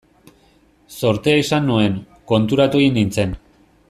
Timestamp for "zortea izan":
1.01-1.69